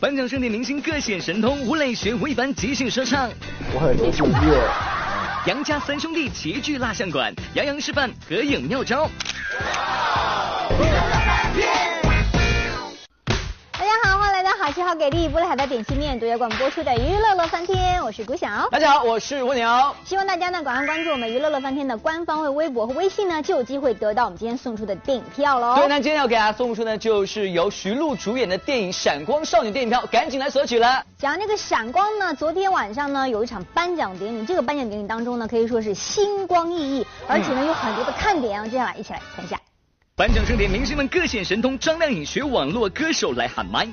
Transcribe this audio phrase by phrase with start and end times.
[0.00, 3.28] 颁奖盛典明星各显神通，吴磊学吴亦凡即兴说唱。
[3.74, 4.58] 我很荣幸耶。
[5.46, 9.10] 杨家三兄弟齐聚蜡像馆，杨洋示范合影妙招。
[14.60, 18.68] 好吃好给力，波罗海的点心面独家广播出的娱乐乐翻天，我是古晓。
[18.70, 19.66] 大家好，我是蜗牛。
[20.04, 25.76] 希望大家呢，广泛关注我们娱乐乐翻天的官方微微博和微信呢，就有机会得到我们今天送出的电影票喽。
[25.76, 31.02] 对，那今天要给大家送出呢，就是由徐璐主演的电影《闪光少女》电影票，赶紧来索取了。
[31.16, 38.66] 讲那个闪光呢，昨天晚上呢，有一场颁奖典礼，这个颁奖典礼当中呢，可以说是星光熠熠，而且呢，有很多的看点啊。
[38.66, 39.58] 接下来一起来看一下。
[40.20, 41.78] 颁奖盛典，明星们各显神通。
[41.78, 43.88] 张靓颖学网络歌手来喊麦。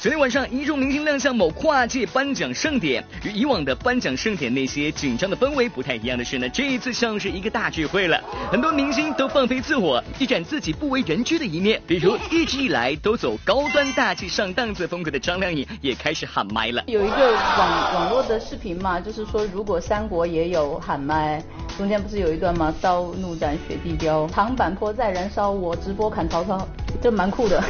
[0.00, 3.04] 昨天晚上，一众明星亮相某跨界颁奖盛典。
[3.24, 8.16] 与以往的颁奖盛典那些紧张的氛围不太一样的是呢，这一次像是一个大聚会了。
[8.48, 11.82] 很多明星都放飞自我，一展自己不为人知的一面。
[11.84, 16.84] 比如 一直以来都走高端大气上档次风格的张靓颖，也开始喊麦了。
[16.86, 21.42] 有一个网网络的视频嘛，就是说如果三国也有喊麦，
[21.82, 22.72] 中间不是有一段吗？
[22.80, 25.74] 刀怒斩雪地雕，长坂坡在燃烧我。
[25.74, 26.64] 直播砍曹操，
[27.02, 27.60] 这蛮酷的。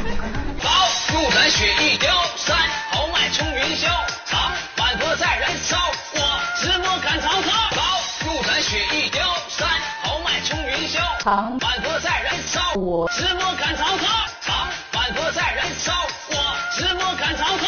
[0.61, 0.69] 刀
[1.11, 2.55] 怒斩雪地雕，山
[2.91, 3.89] 豪迈冲云霄，
[4.27, 5.77] 长坂坡在燃烧，
[6.13, 6.21] 我
[6.61, 7.49] 直播砍曹操。
[7.75, 7.81] 刀
[8.27, 9.67] 怒斩雪地雕，山
[10.03, 14.05] 豪迈冲云霄，长坂坡在燃烧，我直播砍曹操。
[14.41, 15.91] 长坂坡在燃烧，
[16.29, 16.35] 我
[16.77, 17.65] 直播砍曹操。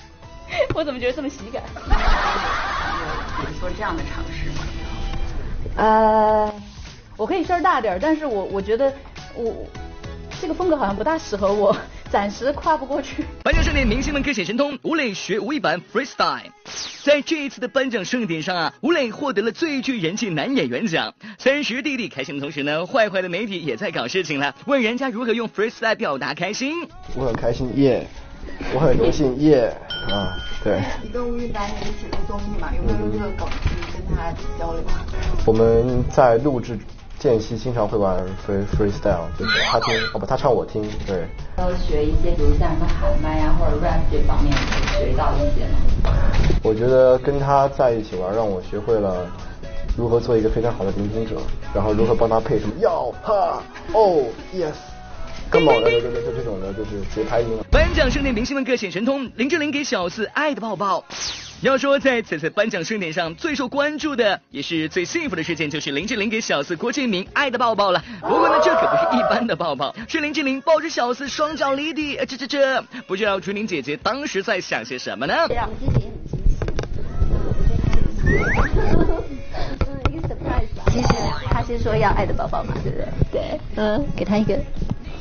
[0.74, 1.62] 我怎么觉得这么喜感？
[1.76, 4.64] 比如说这样的尝试吗？
[5.76, 6.52] 呃，
[7.16, 8.92] 我可以声儿大点儿，但是我我觉得。
[9.36, 9.52] 我
[10.40, 11.76] 这个风格好像不大适合我，
[12.08, 13.24] 暂时跨不过去。
[13.42, 14.78] 颁奖盛典，明星们各显神通。
[14.82, 16.42] 吴磊学吴亦凡 freestyle，
[17.02, 21.12] 在这一次的颁奖盛典上啊，吴磊获得了最具人气男演员奖。
[21.36, 26.86] 三十弟弟开心的同时呢，坏坏的媒体也在搞事情了，问人家如何用 freestyle 表达开心。
[27.16, 28.06] 我很开心耶，
[28.72, 29.76] 我很荣幸耶
[30.12, 30.80] 啊，对。
[31.02, 32.70] 你跟吴亦凡一起录综艺嘛？
[32.76, 34.82] 有没有用这个梗去跟他交流？
[35.46, 36.78] 我们在录制。
[37.16, 41.26] 间隙经常会玩 free freestyle，就是他听，哦不，他唱我听，对。
[41.56, 44.52] 要学一些，比如像什么喊麦啊或者 rap 这方面，
[44.98, 45.78] 学到一些吗？
[46.62, 49.26] 我觉得跟他在一起玩，让我学会了
[49.96, 51.40] 如何做一个非常好的聆听者，
[51.72, 53.62] 然后如何帮他配什么要哈
[53.94, 54.74] 哦 yes，
[55.54, 57.46] 更猛的就就就这种的就是节拍音。
[57.70, 61.04] 颁奖盛典，明星们各显神通，林志玲给小四爱的抱抱。
[61.60, 68.02] 要说在此次颁奖盛典上最受关注的，也是最幸福的事件，就是林志玲给小四郭敬明爱的抱抱了。
[68.20, 72.16] 不过呢，这可不是一般的抱抱，是林志玲抱着小四双脚离地。
[72.26, 75.34] 这这这，不知道朱玲姐姐当时在想些什么呢？
[75.50, 76.36] 让自己很惊喜。
[80.10, 80.66] 一个 surprise。
[80.90, 81.08] 其实
[81.48, 83.06] 他是说要爱的抱抱嘛，对不对？
[83.30, 84.58] 对，嗯，给他一个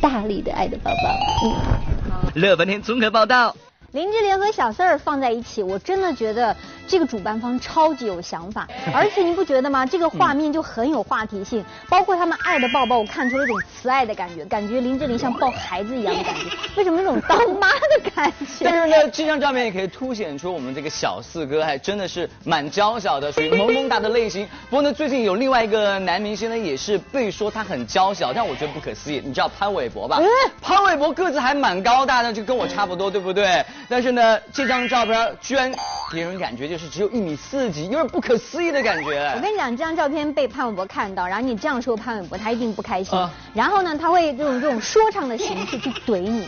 [0.03, 2.29] 大力的爱的宝宝。
[2.35, 3.55] 乐翻天综合报道。
[3.93, 6.55] 林志玲和小四儿放在一起，我真的觉得
[6.87, 9.85] 这个主办方超级有想法，而且你不觉得吗？
[9.85, 16.41] 这个画面就很有话题性，包括他们爱的抱抱，我看出了一种慈爱的感觉，感觉林志玲像抱孩子一样的感觉。
[16.75, 18.65] 为什么那种当妈的感觉？
[18.65, 24.47] 但是呢，这张照片也可以凸显出我们这个小四哥还真的是蛮娇小的，属于萌萌哒的类型。
[24.71, 29.21] 不过呢，最近有另外一个男明星呢，也是被说他很娇小，但我觉得不可思议。
[29.23, 30.19] 你知道潘玮柏吧？
[30.63, 33.63] 潘玮柏个子还蛮高大的，就跟我差不多，对不对？
[33.89, 35.71] 但是呢，这张照片居然
[36.11, 39.33] 给人感觉就是只有一米四几，有点不可思议的感觉。
[39.35, 43.17] 我跟你讲，这张照片被潘玮柏看到，然后你这样说潘玮柏，他一定不开心。
[43.53, 46.47] 然后呢，他会用这种说唱的形式去怼你。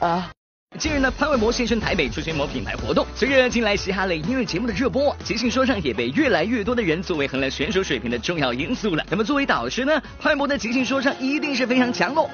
[0.00, 0.30] 啊！
[0.78, 3.04] 近日呢，潘玮柏现身台北出席某品牌活动。
[3.14, 9.04] 随着近来嘻哈类音乐节目的热播，即兴说唱也被越来越多的人作为衡量选手水平的重要因素了。
[9.10, 12.30] 那么作为导师呢，潘玮柏的即兴说唱一定是非常强哦。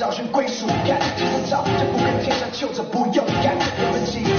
[0.00, 0.98] 找寻归属感，
[1.50, 4.30] 照就不跟天上求着不勇敢，有人急着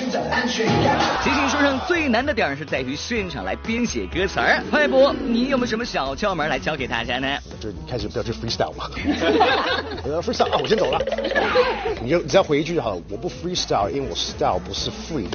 [0.00, 0.98] 寻找安全感。
[1.22, 4.62] 即兴说唱最难的点是在于现场来编写歌词儿。
[4.70, 7.28] 派博，你有没有什么小窍门来教给大家呢？
[7.60, 8.88] 就是你开始不要去 freestyle 嘛，
[10.02, 10.98] 我要 freestyle 啊，我先走了。
[12.02, 15.26] 你就只要回一句就好了，我不 freestyle，因为我 style 不是 free。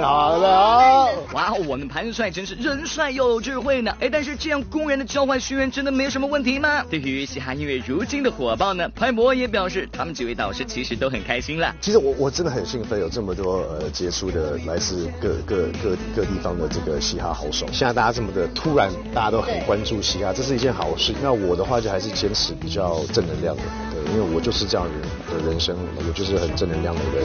[0.00, 1.08] 好了。
[1.32, 3.92] 哇，我们潘帅真是人帅又有智慧呢。
[3.98, 6.84] 哎，但是这样公然的交换学员真的没有什么问题吗？
[6.88, 8.88] 对于嘻哈音乐如今的火爆呢。
[8.94, 11.74] 潘博也表示，他们几位导师其实都很开心了。
[11.80, 17.66] 其实我我真的很兴奋，有这么多呃接触的来自各各各各地方的这个嘻哈好手。
[17.72, 21.14] 现在大家这么的突然，大家都很关注嘻哈，这是一件好事。
[21.22, 23.62] 那我的话就还是坚持比较正能量的，
[23.92, 27.24] 对，因为我就是这样人的人生，我就是很正能量的人。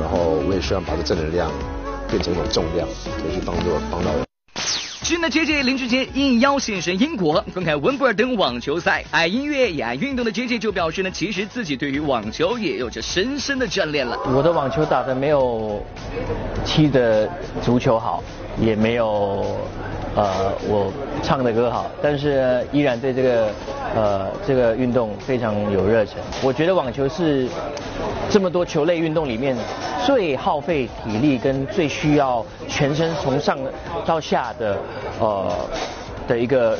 [0.00, 1.50] 然后我也希望把这正能量
[2.08, 4.29] 变成一种重量，可以去帮助帮到人。
[5.10, 9.04] 近的 J J 林俊杰应邀现身英国，观看温布尔登网球赛。
[9.10, 14.16] 爱音乐也爱运动的 J J 就表示呢，其实自己对于网球也有着深深的眷恋了。
[14.32, 15.84] 我的网球打得没有
[16.64, 17.28] 踢的
[17.60, 18.22] 足球好，
[18.60, 19.58] 也没有
[20.16, 20.92] 呃我
[21.22, 23.48] 唱的歌好，但是依然对这个
[23.94, 26.16] 呃这个运动非常有热忱。
[26.42, 27.48] 我觉得网球是
[28.28, 29.56] 这么多球类运动里面
[30.04, 33.58] 最耗费体力跟最需要全身从上
[34.04, 34.76] 到下的
[35.20, 35.48] 呃
[36.30, 36.78] 的一个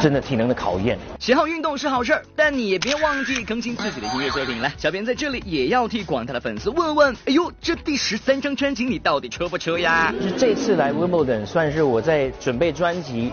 [0.00, 0.96] 真的体能的考验。
[1.18, 4.72] 喜好运动是好事儿，但你也别忘记更新自己的音乐作品来。
[4.78, 10.14] 小编在这里也要替广大的粉丝问问，哎呦，这第十三张专辑你到底出不出呀？
[10.20, 13.32] 就是这次来 Wimbledon 算是我在准备专辑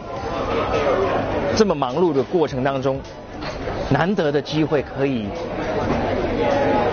[1.56, 3.00] 这么忙碌的过程当中，
[3.92, 5.28] 难得的机会可以。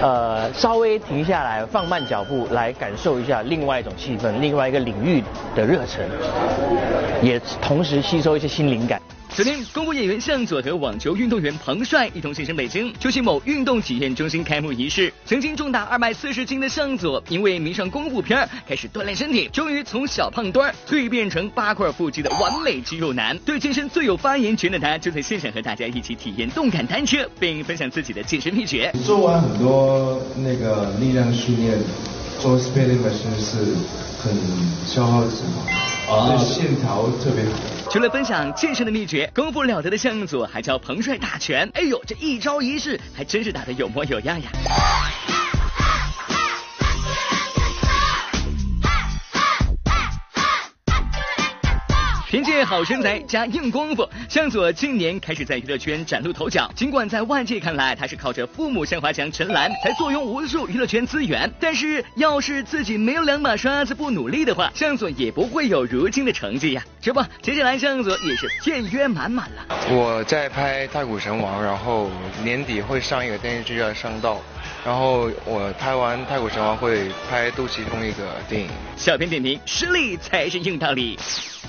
[0.03, 5.23] 呃，稍微停下来，放慢脚步，来感受一下另外一种气氛，另外一个领域
[5.55, 6.05] 的热忱，
[7.23, 9.01] 也同时吸收一些新灵感。
[9.37, 15.13] 昨天，功夫演员向佐和网球运动员彭帅一同现身北京，出席某运动体验中心开幕仪式。
[15.27, 23.37] 曾经重达二百四十斤的向佐，因为迷上功夫片开始锻炼身体，终于从小胖墩蜕变成八块腹肌的完美肌肉男。
[23.41, 28.91] 对健身最有发言权的他，就在现场和大家一起体验动感单车，并分享自己的健身秘诀。
[29.05, 31.79] 做完很多那个力量训练，
[32.41, 33.03] 做 spinning
[33.39, 33.59] 是
[34.19, 34.35] 很
[34.87, 37.51] 消耗脂肪，对线条特别好。
[37.91, 41.69] 除了分享健身的秘诀，功夫了得的向佐还教彭帅打拳。
[41.75, 44.51] 哎呦，这一招一式还真是打得有模有样呀！
[52.37, 56.71] 凭借好身材加硬功夫，向佐今年开始在娱乐圈崭露头角。
[56.77, 66.85] 尽管在外界看来他是靠着父母向华强、陈岚才坐拥无数娱乐圈资源，但是要是自己没有两把刷子不努力的话，向佐也不会有如今的成绩呀。
[67.01, 69.67] 这不，接下来向佐也是片约满满了。
[69.89, 72.11] 我在拍《太古神王》，然后
[72.45, 74.35] 年底会上一个电视剧叫《上道》，
[74.87, 78.69] 然后我拍完《太古神王》会拍杜琪峰一个电影。
[78.97, 81.19] 小编点评：实力才是硬道理。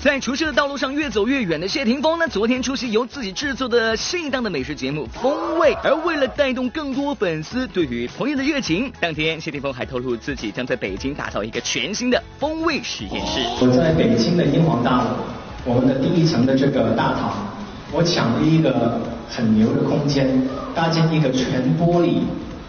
[0.00, 13.40] 在厨师的道路上越走越远的谢霆锋呢，昨天出席由自己制作的新一档的美食节目《风味》，而为了带动更多粉丝对于朋友的热情，当天谢霆锋还透露自己将在北京打造一个全新的风味实验室。
[13.60, 15.16] 我在北京的英皇大楼，
[15.64, 17.52] 我们的第一层的这个大堂，
[17.90, 20.40] 我抢了一个很牛的空间，
[20.72, 22.20] 搭建一个全玻璃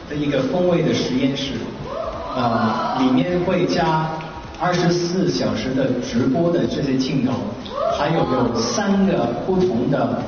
[0.09, 1.53] 的一个风味的实验室，
[2.35, 4.09] 呃，里面会加。
[4.61, 7.31] 二十四小时的直播的这些镜头，
[7.97, 10.21] 还有有三个不同的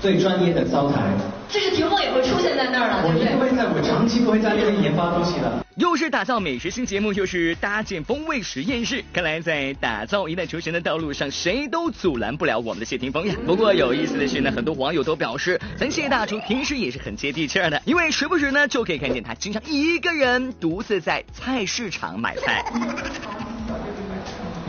[0.00, 1.02] 最专业的灶台。
[1.50, 1.98] 这是屏幕
[2.44, 3.34] 现在那儿了，对不对？
[3.34, 5.64] 我会在我长期不会在那里研发东西的。
[5.76, 13.34] 又是打造美食新节目，又是搭建风味实验室，看来在打造一代厨神的道路上，谁都阻拦不了我们的谢霆锋呀。
[13.46, 22.62] 不过有意思的是呢，很多网友都表示，咱谢大厨平时也是很接地气的，因为时不时呢就可以看见他经常一个人独自在菜市场买菜。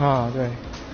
[0.00, 0.48] 啊，对。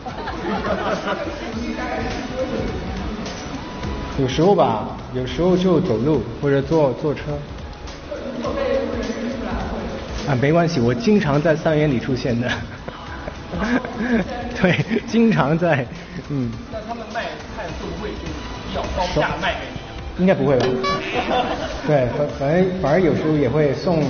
[4.19, 7.23] 有时候吧，有时候就走路或者坐坐车。
[10.27, 12.51] 啊，没关系，我经常在三元里出现的。
[14.61, 15.87] 对，经常在，
[16.29, 16.51] 嗯。
[16.73, 17.25] 那他们卖
[17.57, 18.27] 菜会不会就
[18.67, 19.61] 比较高价卖给
[20.17, 20.23] 你？
[20.23, 20.67] 应该不会吧？
[21.87, 24.03] 对，反反正反而有时候也会送。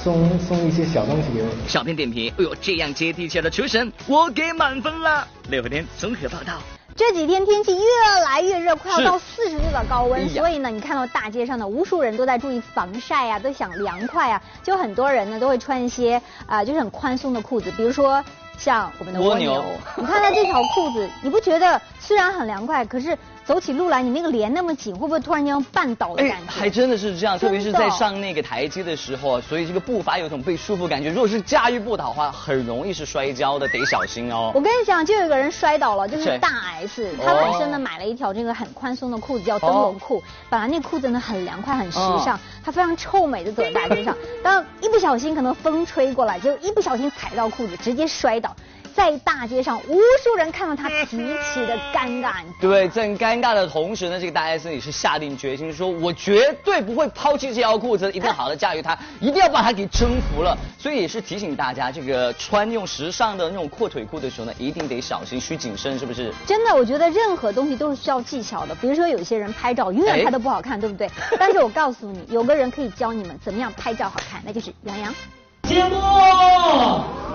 [0.00, 1.48] 送送一些小东西给我。
[1.66, 5.26] 小编点评：哎呦，这样接地气的厨神，我给满分了。
[5.50, 6.77] 六合天综合报道。
[6.98, 18.24] 这几天天气越来越热，快要到四十度的高温，所以呢，你看到大街上的无数人都在注意防晒呀，都想凉快啊，就很多人呢都会穿一些啊，就是很宽松的裤子，比如说
[18.58, 19.64] 像我们的蜗牛。
[19.96, 23.16] 你看它这条裤子，你不觉得虽然很凉快，可是？
[23.48, 26.52] 走起路来，你那个连那么紧，会不会突然间绊倒的感觉？
[26.52, 31.08] 还真的是这样，特别是在上那个台阶的时候，所以这个步伐有种被束缚感觉。
[31.08, 34.52] 如果是驾驭不倒的话，很容易是摔跤的，得小心哦。
[34.54, 36.50] 我跟你讲，就有一个人摔倒了，就是大
[36.82, 40.22] S，他本身呢买了一条这个很宽松的裤子，叫灯笼裤。
[40.50, 48.54] 本来那裤子呢很凉快、很时尚，他非常臭美的走在大街上，但一不小心可能风吹过来，就一不小心踩到裤子，直接摔倒。
[48.98, 52.32] 在大街上，无数人看到他极其的尴尬。
[52.60, 60.58] 对，在尴尬的同时呢，这个大 S 也是下定决心，说我绝对不会抛弃这条裤子，一定好的驾驭它，一定要把它给征服了。
[60.76, 66.34] 所以也是提醒大家，这个穿用时尚的那种阔腿裤的时候呢，一定得小心，需谨慎，是不是？
[66.44, 68.74] 真的，我觉得任何东西都是需要技巧的。
[68.74, 71.08] 比如说，有些人拍照永远拍的不好看，对不对？
[71.38, 75.14] 但是我告诉你，有个人可以教你们怎么样拍照好看，那就是杨洋。
[75.62, 77.27] 节目。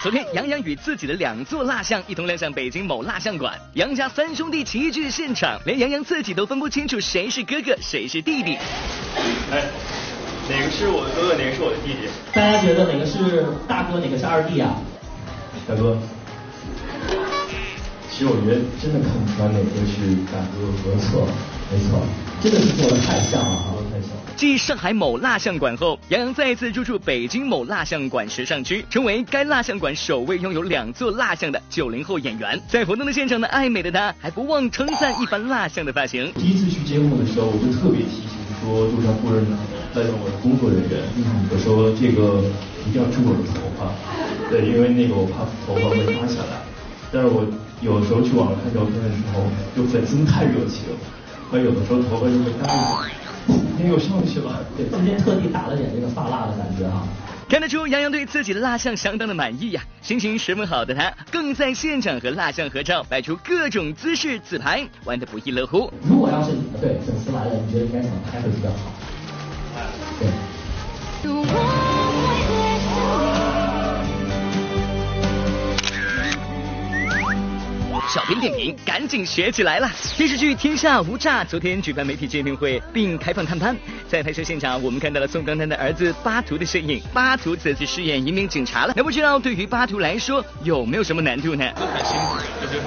[0.00, 8.56] 昨天，杨洋与自己的两座蜡像一同亮相北京某蜡像馆，杨家三兄弟齐聚现场，连杨洋自己都分不清楚谁是哥哥，谁是弟弟。
[9.50, 9.64] 哎，
[10.48, 12.08] 哪个是我的哥哥，哪个是我的弟弟？
[12.32, 14.76] 大家觉得哪个是大哥，哪个是二弟啊？
[15.66, 15.98] 大哥。
[18.08, 21.26] 其实我觉得真的看不出来哪个是大哥，没错，
[21.70, 22.00] 没错，
[22.40, 24.10] 真的是做的太像了，做的太像。
[24.38, 32.62] 继上海某蜡像馆后，杨洋再次入驻北京某蜡像馆时尚区，成为该蜡像馆首位拥有两座蜡像的九零后演员。
[32.68, 36.32] 在活动的现场呢，爱美的他还不忘称赞一番蜡像的发型。
[36.34, 39.44] 第一次去揭幕的时候，我就特别提醒说，就像夫人
[39.92, 41.02] 带动我的工作人员，
[41.50, 42.38] 我说这个
[42.86, 43.90] 一定要注意我的头发，
[44.50, 46.62] 对，因为那个我怕头发会塌下来。
[47.10, 47.44] 但是我
[47.82, 49.42] 有时候去网上看照片的时候，
[49.74, 50.84] 就粉丝们太热情，
[51.50, 53.27] 还有的时候头发就会耷拉，今
[53.76, 54.64] 天又上去了。
[54.76, 57.06] 对，今天特地打了点这个发蜡的感觉啊。
[57.48, 65.90] 看得出杨洋对自己的蜡像相当的满意呀，心情十分好的他，更在现场和蜡像合照，摆出各种姿势自拍，玩得不亦乐乎。
[66.06, 68.92] 如果要是对粉丝来了，你觉得应该怎么拍会比较好？
[78.28, 79.90] 小编点评，赶紧学起来了！
[80.18, 83.74] 电视剧《天下无诈》昨天举办媒体见面会，并开放探班。
[84.06, 87.02] 在拍摄现场，我们看到了宋丹丹的儿子巴图的身影。
[87.14, 91.64] 巴图此次饰演一名警察了，那不知道对于巴图来说有没有什么难度呢？
[91.74, 92.78] 很辛苦，就是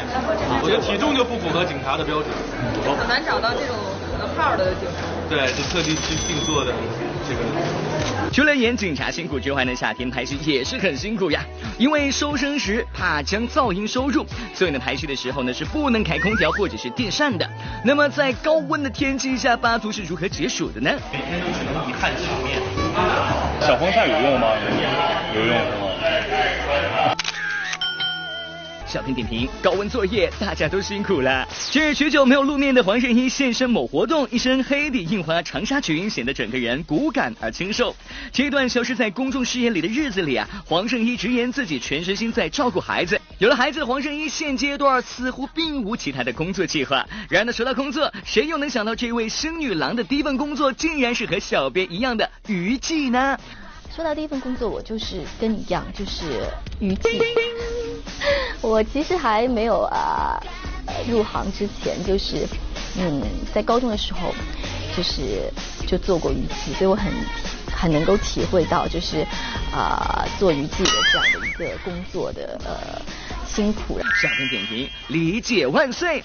[0.62, 2.30] 我觉得体重就不符合警察的标准，
[3.00, 3.76] 很难找到这种
[4.38, 5.08] 号的警察。
[5.28, 6.72] 对，就特地去定做的
[7.32, 7.42] 这个。
[8.32, 11.44] 除了演警察辛苦之外呢，夏天拍戏也是很辛苦呀。
[11.78, 17.50] 因为收声时怕将噪音收入，所以呢拍戏的时候呢是不能开空调或者是电扇的。
[17.84, 20.92] 那么在高温的天气下，巴图是如何解暑的呢？
[21.12, 22.62] 每天都只能一汗洗面。
[23.60, 24.48] 小风扇有用吗？
[25.36, 25.88] 有用是吗？
[28.92, 31.48] 小编点评：高温作业，大家都辛苦了。
[31.70, 37.96] 近日许久没有露面的黄圣依现身某活动，一身黑底印花长纱裙，显得整个人骨感而清瘦。
[38.34, 43.18] 这段消失在公众视野里的日子里啊，黄圣依直言自己全身心在照顾孩子。
[43.38, 47.08] 有了孩子的黄圣依现阶段似乎并无其他的工作计划。
[47.30, 53.40] 然而呢，说到工作，谁又能想到这位星女郎的第一份工作竟然是和小编一样的娱记呢？
[53.96, 56.26] 说到第一份工作，我就是跟你一样，就是
[56.82, 57.22] 娱记。
[58.62, 60.40] 我其实还没有啊
[61.10, 62.48] 入行之前，就是
[62.98, 63.22] 嗯
[63.54, 64.34] 在高中的时候，
[64.96, 65.52] 就是
[65.88, 67.12] 就做过一次，所以我很
[67.76, 69.26] 很能够体会到，就是
[69.74, 73.02] 啊做娱记的这样的一个工作的呃。
[73.54, 74.06] 辛苦了。
[74.22, 76.24] 下边点评，理解万岁。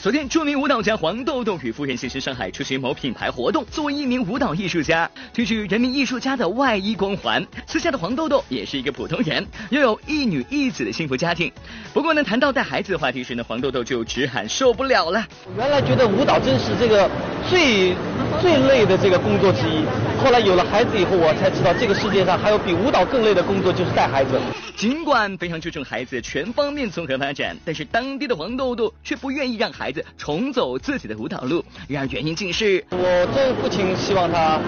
[0.00, 3.66] 昨天，著名舞蹈家黄豆豆与夫人现身上海，出席某品牌活动。
[3.68, 11.50] 作为一名舞蹈艺术家，褪去人民艺术家的外衣光环，私下的黄豆豆也是一个普通人，拥有一女一子的幸福家庭。
[11.92, 15.26] 不过呢，谈到带孩子的话题时呢，黄豆豆就直喊受不了了。
[15.56, 17.10] 原来觉得舞蹈真是这个
[17.50, 17.92] 最
[18.40, 19.84] 最累的这个工作之一，
[20.22, 24.40] 后来有了孩子以后，我才知道这个世界上还有比舞蹈更累的工作，就是带孩子。
[24.76, 31.64] 尽管非常注重孩子全方面综合发展，但是当地的黄豆豆却不愿意让孩子重走自己的舞蹈路。
[31.88, 34.60] 然而原因竟是，我这父亲希望他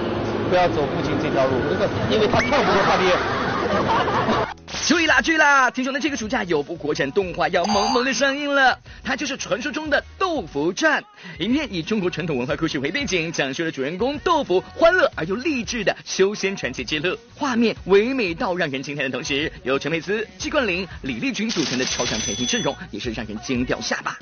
[0.49, 1.53] 不要走父亲这条路，
[2.11, 4.60] 因为他跳不过他爹。
[4.87, 5.71] 注意啦，注意啦！
[5.71, 11.03] 听说呢，这个暑假有部国产动画要萌萌的上映了，它就是传说中的《豆腐传》。
[11.39, 17.17] 影片以中国传统文化故事为背景，讲述了主人公豆腐欢乐而又励志的修仙传奇之路。
[17.35, 24.19] 画面唯美到让人惊叹的同时，由陈佩斯、季冠霖、李立群组成的超强配音阵容，也是让人惊掉下巴。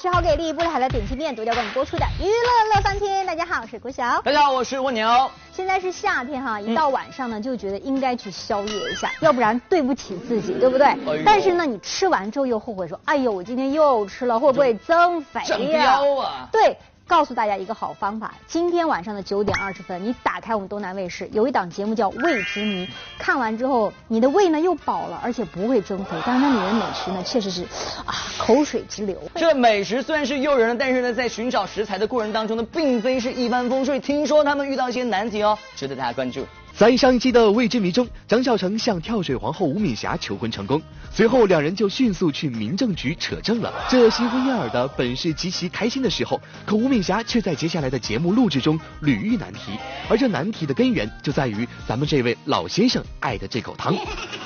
[0.00, 3.26] 吃好给力，布里海的点心面独家为你播出的娱乐乐翻天。
[3.26, 4.18] 大家好，我是郭晓。
[4.22, 5.30] 大家好，我是蜗牛。
[5.52, 10.96] 现在是夏天哈，一到晚上呢，就觉得应该去宵夜一下，要不然对不起自己，对不对？
[11.22, 15.98] 但是呢，你吃完之后又后悔说，哎呦，我今天又吃了，会不会增肥呀？
[16.22, 16.48] 啊！
[16.50, 16.78] 对。
[17.10, 22.86] 告诉大家一个好方法，今天晚上的九点二十分，你打开我们东南卫视，有一档节目叫《胃之谜》，
[23.18, 27.64] 看完之后，你的胃呢又饱了，而且不会增肥，但是那里面美食呢，确实是
[28.06, 29.20] 啊，口水直流。
[29.34, 36.46] 这美食虽然是诱人，但是呢，在寻找食材的过程当中呢，并非是一帆风顺，听说他们遇到一些难题哦，值得大家关注。
[36.76, 40.80] 在上一期的未知谜中，张孝成向跳水皇后吴敏霞求婚成功，
[41.12, 43.70] 随后两人就迅速去民政局扯证了。
[43.90, 49.72] 这新婚燕尔的本是极其开心的时候，可吴敏霞却在接下来的节目录制中屡遇难题，
[50.08, 53.94] 而这难题的根源就在于咱们这位老先生爱的这口汤。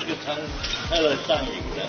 [0.01, 0.35] 这个汤
[0.89, 1.87] 喝了上瘾的。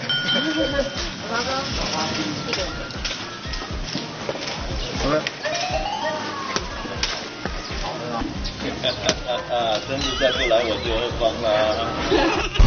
[9.86, 11.50] 啊，真是再不来我就饿疯了。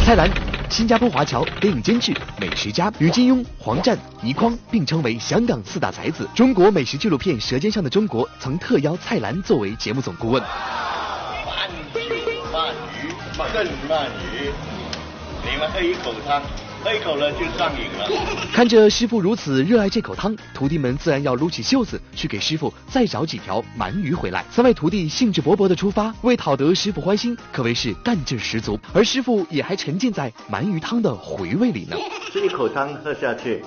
[0.04, 0.32] 蔡澜，
[0.70, 6.26] 新加坡华侨，电影监制、美食家，与金庸、黄战、倪匡并称为香港四大才子。
[6.34, 10.42] 中国美食纪录片《舌尖上的中国》曾特邀蔡澜作为节目总顾问。
[10.42, 12.00] 慢酒
[12.52, 13.12] 慢鱼
[13.52, 14.50] 更慢鱼，
[15.44, 16.42] 你们喝一口汤。
[16.82, 18.08] 喝一口了就上瘾了。
[18.52, 24.44] 看着师傅如此热爱这口汤，徒弟们自然要撸起袖子去给师傅再找几条鳗鱼回来。
[24.50, 28.78] 三位徒弟兴致勃勃的出发，为讨得师傅欢心，可谓是干劲十足。
[28.94, 31.96] 而师傅也还沉浸在鳗鱼汤的回味里呢。
[32.32, 33.62] 这一口汤喝下去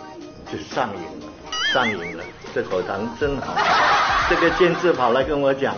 [0.52, 1.28] 就上瘾了，
[1.74, 2.24] 上瘾了。
[2.54, 3.56] 这口汤真好。
[4.30, 5.76] 这个监制跑来跟我讲，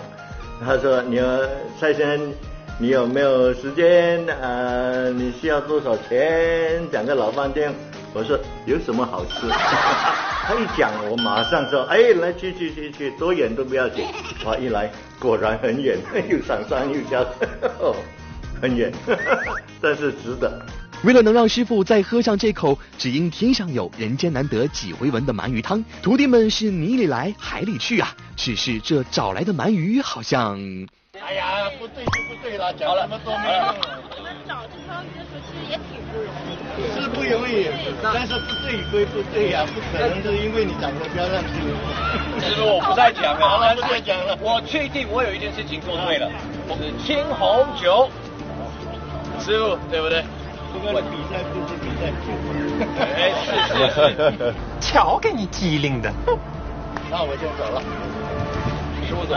[0.65, 1.25] 他说：“你要
[1.79, 2.33] 蔡先生。”
[2.77, 4.25] 你有没有时间？
[4.27, 6.81] 呃，你需要多少钱？
[6.91, 7.73] 讲个老半天。
[8.13, 9.47] 我说有什么好吃？
[9.49, 14.05] 他一讲，我马上说，哎，来去去去去，多远都不要紧。
[14.45, 15.97] 我，一来果然很远，
[16.29, 17.49] 又上山又下山，
[18.61, 18.91] 很远，
[19.81, 20.61] 但是值得。
[21.05, 28.11] 为了能让师傅再喝上这口只因天上有人间难得几回闻的鳗鱼汤，徒弟们是泥里来海里去啊。
[28.35, 30.59] 只是这找来的鳗鱼好像……
[31.21, 33.75] 哎呀，不对就不对了，讲那么多没用。
[34.47, 37.67] 找这条鱼的时候其实也挺不容易，是不容易，
[38.01, 42.49] 但是不对归不对呀，不可能是因为你长得漂亮就。
[42.49, 44.35] 师傅，我不再讲了，好了，不再讲了。
[44.41, 46.31] 我确定我有一件事情做对了，
[46.81, 48.09] 是青红酒。
[49.39, 50.23] 师傅，对不对？
[50.83, 52.27] 这个比赛不是比赛酒。
[52.99, 53.47] 哎，是
[53.89, 53.97] 是
[54.37, 54.53] 是。
[54.79, 56.11] 瞧给你机灵的。
[57.09, 57.81] 那我先走了。
[59.07, 59.35] 师傅走，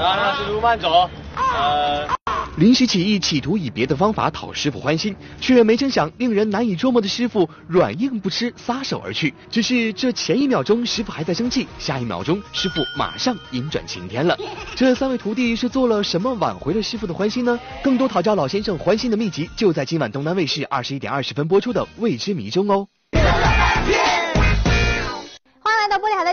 [0.00, 1.08] 啊，师傅慢走。
[1.36, 2.06] 呃，
[2.56, 9.34] 临时起意，企图以别的方法讨师傅欢心，却没成想令人难以捉摸的师傅软硬不吃，撒手而去。
[9.50, 14.38] 只是这前一秒钟师傅还在生气，下一秒钟师傅马上阴转晴天了。
[14.76, 17.58] 这三位徒弟是做了什么挽回了师傅的欢心呢？
[17.82, 22.86] 更多讨教老先生欢心的秘籍，就在今晚东南卫视二十一点二十分播出的《未知谜》中哦。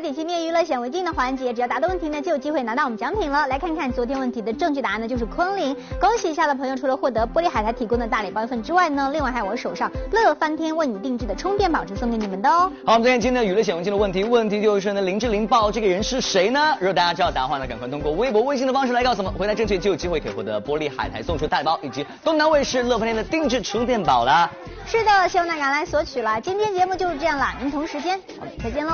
[0.01, 3.47] 点心面娱乐显微镜的环节，只要答对问题呢，就有机会拿到我们奖品了。
[3.47, 5.75] 来看看昨天问题的正确答案呢，就是昆凌。
[5.99, 12.71] 恭喜一下的朋友，除了获得玻璃海苔提供的大礼包一份之外呢，另外还有我手上乐翻天为你定制的充电宝是送给你们的哦。
[12.85, 16.75] 好，我们今天今天娱乐显微镜的问题，问题就是呢，林志玲爆这个人是谁呢？
[16.79, 24.49] 如果大家知道答案的话呢，赶快通过微博、微信的方式来告诉我们，回答正确就有机会可以获得玻璃海苔送出大礼包以及东南卫视乐翻天的定制充电宝啦。
[24.85, 26.39] 是的，希望大家来索取了。
[26.41, 28.89] 今天节目就是这样啦，您同时间我们再见喽。